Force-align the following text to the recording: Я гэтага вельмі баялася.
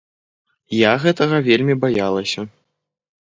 Я 0.89 0.93
гэтага 1.03 1.41
вельмі 1.49 1.77
баялася. 1.85 2.47